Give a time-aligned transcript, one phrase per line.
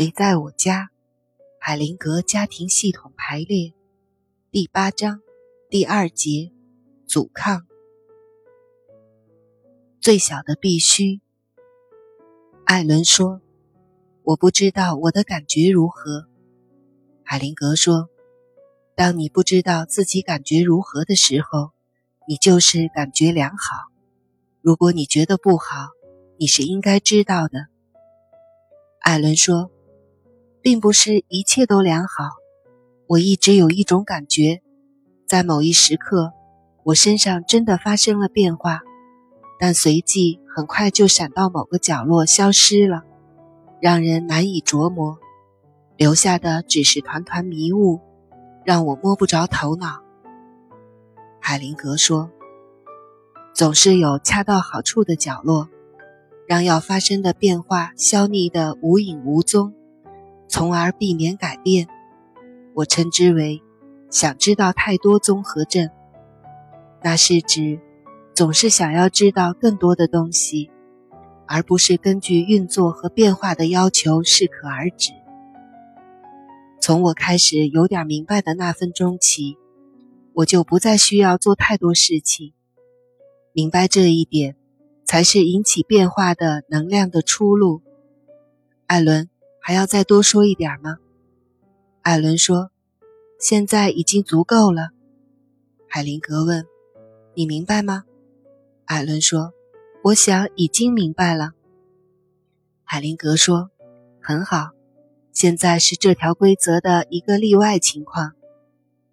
[0.00, 0.88] 谁在我家？
[1.58, 3.74] 海灵格家庭系统排列
[4.50, 5.20] 第八章
[5.68, 6.52] 第二节
[7.06, 7.66] 阻抗。
[10.00, 11.20] 最小的必须。
[12.64, 13.42] 艾伦说
[14.24, 16.26] ：“我不知道我的感觉如何。”
[17.22, 18.08] 海灵格说
[18.96, 21.72] ：“当你不知道自己感觉如何的时候，
[22.26, 23.76] 你就是感觉良好。
[24.62, 25.88] 如果你觉得不好，
[26.38, 27.66] 你是应该知道的。”
[29.04, 29.70] 艾伦说
[30.62, 32.24] ：“并不是一切都良好。
[33.06, 34.62] 我一直有一种感觉，
[35.26, 36.32] 在某一时刻，
[36.84, 38.80] 我身上真的发生了变化，
[39.58, 43.02] 但随即很快就闪到某个角落消失了，
[43.80, 45.18] 让人难以琢磨，
[45.96, 48.00] 留下的只是团团迷雾，
[48.64, 50.02] 让我摸不着头脑。”
[51.40, 52.30] 海灵格说
[53.54, 55.68] ：“总是有恰到好处的角落。”
[56.46, 59.72] 让要发生的变化消匿的无影无踪，
[60.50, 61.88] 从而避免改变。
[62.74, 63.62] 我称之为
[64.10, 65.88] “想知道太多综合症”。
[67.02, 67.80] 那是指
[68.34, 70.70] 总是想要知道更多的东西，
[71.46, 75.12] 而不是根据运作和变化的要求适可而止。
[76.80, 79.56] 从我开始有点明白的那分钟起，
[80.34, 82.52] 我就不再需要做太多事情。
[83.52, 84.56] 明白这一点。
[85.02, 87.82] 才是引起变化的能量的出路。
[88.86, 89.28] 艾伦，
[89.70, 90.96] 还要再多说一点吗？
[92.02, 92.72] 艾伦说
[93.38, 94.88] ：“现在已经足够了。”
[95.86, 96.66] 海灵格问
[97.36, 98.02] ：“你明白吗？”
[98.84, 99.52] 艾伦说
[100.02, 101.52] ：“我想已经明白了。”
[102.82, 103.70] 海灵格说
[104.20, 104.70] ：“很好，
[105.32, 108.32] 现在是这条规则的一个例外情况。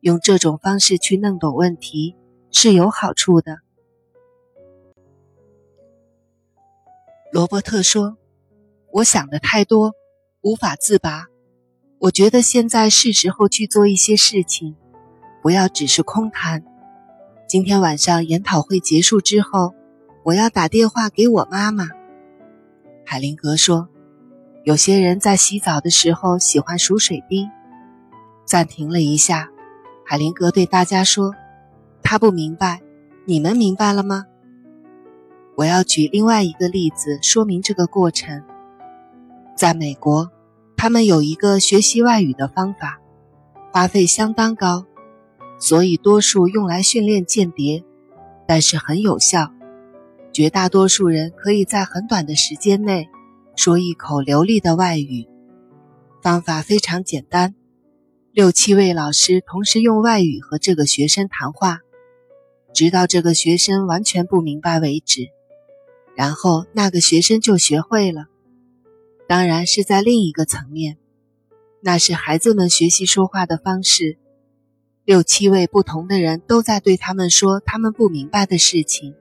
[0.00, 2.14] 用这种方式去弄懂问题
[2.50, 3.60] 是有好处的。”
[7.32, 8.18] 罗伯特说
[8.92, 9.94] ：“我想的太多，
[10.42, 11.26] 无法自拔。
[11.98, 14.74] 我觉得现在是时候去做一些事情，
[15.40, 16.64] 不要只是空谈。
[17.48, 19.72] 今天晚上研讨会结束之后，
[20.24, 21.88] 我要打电话给我妈妈。”
[23.06, 23.88] 海灵格说
[24.64, 27.48] ：“有些人在洗澡的时候喜欢数水滴。”
[28.44, 29.48] 暂停了一下，
[30.04, 31.32] 海灵格对大家说
[32.02, 32.80] ：“他不明白，
[33.26, 34.26] 你们明白了吗？”
[35.54, 38.42] 我要举另外一个例子说明这个过程。
[39.62, 40.28] 在美国，
[40.76, 43.00] 他们有一个学习外语的方法，
[43.70, 44.86] 花费相当高，
[45.60, 47.84] 所以多数用来训练间谍，
[48.44, 49.52] 但是很有效。
[50.32, 53.08] 绝大多数人可以在很短的时间内
[53.54, 55.28] 说一口流利的外语。
[56.20, 57.54] 方法非常简单，
[58.32, 61.78] 六七位老师同时用外语和这个学生谈话，
[62.74, 65.28] 直到这个学生完全不明白为止。
[66.16, 68.24] 然后那个学生就学会了，
[69.32, 70.98] 当然是在另一个层面，
[71.80, 74.18] 那是孩子们学习说话的方式。
[75.06, 79.14] 六七位不同的人都在对他们说他们不明白的事情。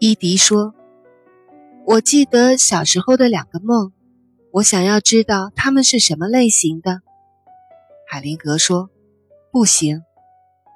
[0.00, 0.74] 伊迪说
[1.86, 3.92] ：“我记得小时候的两个梦，
[4.50, 7.02] 我想要知道他们是什么类型的。”
[8.10, 8.90] 海灵格说
[9.52, 10.02] ：“不行。”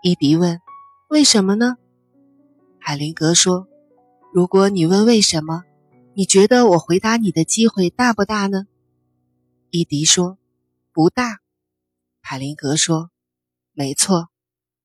[0.05, 0.61] 伊迪问。
[1.09, 1.75] 为什么呢？
[2.79, 3.67] 海灵格说
[4.33, 5.65] ：“如果你问为什么，
[6.15, 8.65] 你觉得我回答你的机会大不大呢？”
[9.71, 10.39] 伊迪说
[10.93, 11.41] ：“不大。”
[12.23, 13.11] 海灵格说
[13.75, 14.29] ：“没错，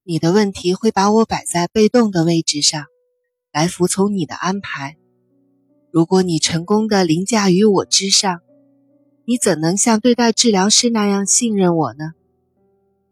[0.03, 2.88] 你的问题会把我摆在被动的位置上，
[3.53, 4.97] 来服从你的安排。
[5.91, 8.41] 如果你成功的凌驾于我之上，
[9.24, 12.12] 你怎能像对待治疗师那样信任我呢？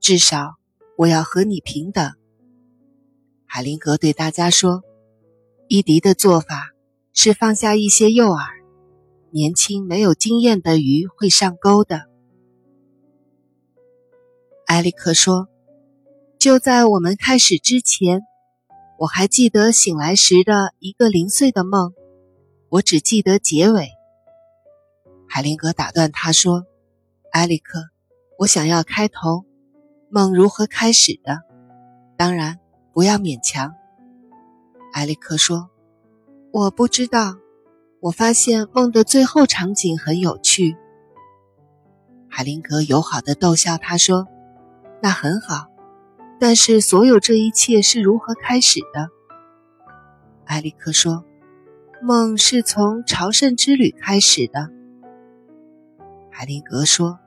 [0.01, 0.55] 至少，
[0.97, 2.13] 我要和你平等。”
[3.47, 4.83] 海灵格对大家说
[5.67, 6.71] ：“伊迪的做法
[7.13, 8.45] 是放下一些诱饵，
[9.31, 12.03] 年轻没有经验的鱼会上钩的。”
[14.67, 15.47] 埃里克说
[16.39, 18.21] ：“就在我们开始之前，
[18.99, 21.93] 我还记得醒来时的一个零碎的梦，
[22.69, 23.89] 我只记得结尾。”
[25.27, 26.65] 海灵格打断他说
[27.33, 27.89] ：“埃里克，
[28.39, 29.45] 我想要开头，
[30.09, 31.41] 梦如何开始的？
[32.17, 32.59] 当然。”
[32.95, 33.75] 不要勉强，
[34.95, 35.69] 埃里克说
[36.53, 37.35] ：“我不知道。
[37.99, 40.77] 我发现梦的最后场景很有趣。”
[42.31, 44.25] 海灵格友好的逗笑他说
[45.03, 45.67] ：“那很好，
[46.39, 49.09] 但是所有这一切是如何开始的？”
[50.47, 51.25] 埃里克说
[52.01, 54.69] ：“梦是从朝圣之旅开始的。”
[56.31, 57.19] 海灵格说：“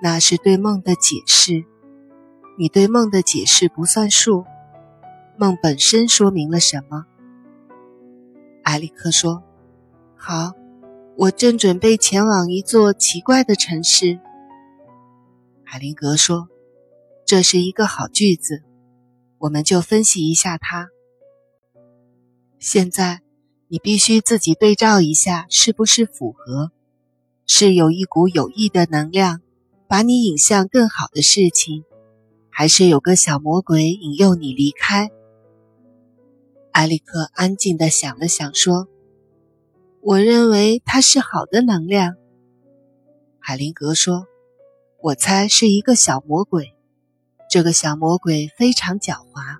[0.00, 1.64] 那是对梦的解释，
[2.56, 4.44] 你对梦的解释不算数。”
[5.38, 7.06] 梦本身说明了什么？
[8.64, 9.42] 埃里克说
[10.14, 10.52] ：“好，
[11.16, 14.20] 我正准备前往一座奇怪的城市。
[15.64, 16.48] 海灵格说
[17.26, 18.62] ：“这是一个好句子，
[19.38, 20.90] 我们就分析一下它。
[22.58, 23.22] 现在
[23.68, 26.70] 你必须自己对照一下，是不是符合？
[27.46, 29.40] 是有一股有益的能量
[29.88, 31.84] 把你引向更好的事情，
[32.50, 35.10] 还是有个小魔鬼引诱你离开？”
[36.72, 38.88] 埃里克安静地想了想，说。
[40.00, 42.16] 我认为它是好的能量，
[43.38, 44.26] 海灵格说
[45.00, 46.74] ：“我猜是一个小魔鬼，
[47.48, 49.58] 这个小魔鬼非常狡猾。